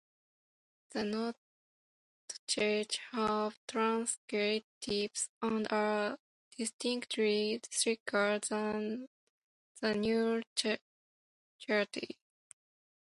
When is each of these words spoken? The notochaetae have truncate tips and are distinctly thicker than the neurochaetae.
The 0.93 1.03
notochaetae 2.49 2.97
have 3.11 3.59
truncate 3.67 4.65
tips 4.79 5.29
and 5.43 5.71
are 5.71 6.17
distinctly 6.57 7.59
thicker 7.71 8.39
than 8.39 9.09
the 9.79 9.89
neurochaetae. 9.93 12.15